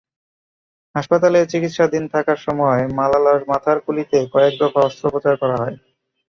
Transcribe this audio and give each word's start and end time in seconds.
হাসপাতালে 0.95 1.39
চিকিৎসাধীন 1.51 2.03
থাকার 2.13 2.39
সময় 2.45 2.81
মালালার 2.97 3.41
মাথার 3.49 3.77
খুলিতে 3.85 4.17
কয়েক 4.33 4.53
দফা 4.61 4.81
অস্ত্রোপচার 4.83 5.35
করা 5.41 5.57
হয়। 5.61 5.75